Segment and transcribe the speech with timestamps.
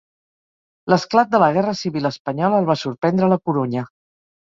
[0.93, 3.85] L'esclat de la guerra civil espanyola el va sorprendre a la Corunya.